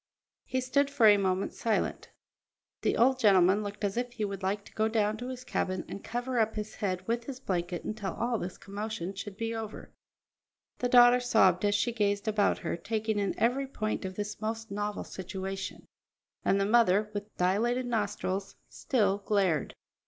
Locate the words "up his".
6.39-6.73